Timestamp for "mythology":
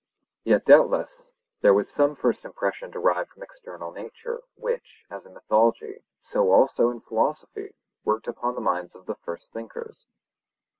5.35-6.01